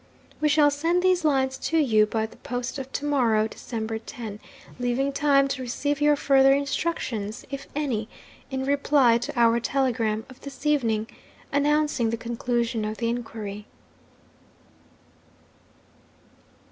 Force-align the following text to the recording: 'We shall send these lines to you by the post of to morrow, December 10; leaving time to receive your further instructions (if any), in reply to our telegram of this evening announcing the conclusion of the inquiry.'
'We 0.39 0.49
shall 0.49 0.71
send 0.71 1.03
these 1.03 1.23
lines 1.23 1.59
to 1.59 1.77
you 1.77 2.07
by 2.07 2.25
the 2.25 2.37
post 2.37 2.79
of 2.79 2.91
to 2.93 3.05
morrow, 3.05 3.47
December 3.47 3.99
10; 3.99 4.39
leaving 4.79 5.13
time 5.13 5.47
to 5.49 5.61
receive 5.61 6.01
your 6.01 6.15
further 6.15 6.53
instructions 6.53 7.45
(if 7.51 7.67
any), 7.75 8.09
in 8.49 8.65
reply 8.65 9.19
to 9.19 9.39
our 9.39 9.59
telegram 9.59 10.25
of 10.27 10.41
this 10.41 10.65
evening 10.65 11.05
announcing 11.53 12.09
the 12.09 12.17
conclusion 12.17 12.83
of 12.83 12.97
the 12.97 13.09
inquiry.' 13.09 13.67